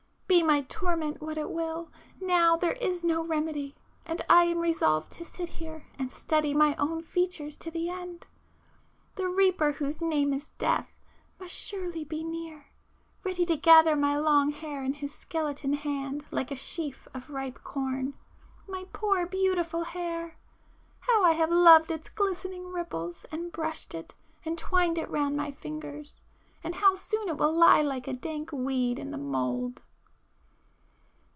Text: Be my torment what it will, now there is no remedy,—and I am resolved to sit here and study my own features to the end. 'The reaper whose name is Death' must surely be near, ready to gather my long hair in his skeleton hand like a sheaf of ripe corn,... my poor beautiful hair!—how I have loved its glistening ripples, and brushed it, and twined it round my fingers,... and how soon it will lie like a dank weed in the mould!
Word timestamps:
Be 0.27 0.43
my 0.43 0.61
torment 0.61 1.21
what 1.21 1.37
it 1.37 1.51
will, 1.51 1.91
now 2.21 2.55
there 2.55 2.73
is 2.73 3.03
no 3.03 3.21
remedy,—and 3.21 4.21
I 4.29 4.45
am 4.45 4.59
resolved 4.59 5.11
to 5.13 5.25
sit 5.25 5.49
here 5.49 5.85
and 5.99 6.09
study 6.11 6.53
my 6.53 6.73
own 6.77 7.03
features 7.03 7.57
to 7.57 7.69
the 7.69 7.89
end. 7.89 8.25
'The 9.15 9.27
reaper 9.27 9.73
whose 9.73 10.01
name 10.01 10.33
is 10.33 10.47
Death' 10.57 10.95
must 11.39 11.53
surely 11.53 12.05
be 12.05 12.23
near, 12.23 12.67
ready 13.25 13.45
to 13.45 13.57
gather 13.57 13.95
my 13.97 14.17
long 14.17 14.51
hair 14.51 14.81
in 14.83 14.93
his 14.93 15.13
skeleton 15.13 15.73
hand 15.73 16.23
like 16.31 16.49
a 16.49 16.55
sheaf 16.55 17.09
of 17.13 17.29
ripe 17.29 17.61
corn,... 17.65 18.13
my 18.69 18.85
poor 18.93 19.25
beautiful 19.27 19.83
hair!—how 19.83 21.23
I 21.23 21.33
have 21.33 21.51
loved 21.51 21.91
its 21.91 22.07
glistening 22.09 22.71
ripples, 22.71 23.25
and 23.33 23.51
brushed 23.51 23.93
it, 23.93 24.15
and 24.45 24.57
twined 24.57 24.97
it 24.97 25.09
round 25.09 25.35
my 25.35 25.51
fingers,... 25.51 26.23
and 26.63 26.75
how 26.75 26.95
soon 26.95 27.27
it 27.27 27.37
will 27.37 27.53
lie 27.53 27.81
like 27.81 28.07
a 28.07 28.13
dank 28.13 28.51
weed 28.53 28.97
in 28.97 29.11
the 29.11 29.17
mould! 29.17 29.81